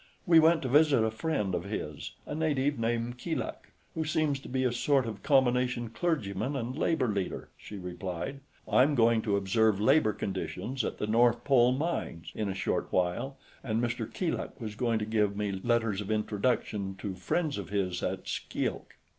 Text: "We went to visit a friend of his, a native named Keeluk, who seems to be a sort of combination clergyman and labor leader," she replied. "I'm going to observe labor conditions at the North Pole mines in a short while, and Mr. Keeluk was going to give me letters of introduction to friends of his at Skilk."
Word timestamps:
"We 0.25 0.39
went 0.39 0.63
to 0.63 0.67
visit 0.67 1.03
a 1.03 1.11
friend 1.11 1.53
of 1.53 1.65
his, 1.65 2.13
a 2.25 2.33
native 2.33 2.79
named 2.79 3.19
Keeluk, 3.19 3.71
who 3.93 4.03
seems 4.03 4.39
to 4.39 4.49
be 4.49 4.63
a 4.63 4.71
sort 4.73 5.05
of 5.05 5.21
combination 5.21 5.89
clergyman 5.91 6.55
and 6.55 6.75
labor 6.75 7.07
leader," 7.07 7.49
she 7.55 7.77
replied. 7.77 8.39
"I'm 8.67 8.95
going 8.95 9.21
to 9.21 9.37
observe 9.37 9.79
labor 9.79 10.11
conditions 10.13 10.83
at 10.83 10.97
the 10.97 11.05
North 11.05 11.43
Pole 11.43 11.73
mines 11.73 12.31
in 12.33 12.49
a 12.49 12.55
short 12.55 12.87
while, 12.89 13.37
and 13.63 13.79
Mr. 13.79 14.11
Keeluk 14.11 14.59
was 14.59 14.73
going 14.73 14.97
to 14.97 15.05
give 15.05 15.37
me 15.37 15.51
letters 15.51 16.01
of 16.01 16.09
introduction 16.09 16.95
to 16.95 17.13
friends 17.13 17.59
of 17.59 17.69
his 17.69 18.01
at 18.01 18.27
Skilk." 18.27 18.95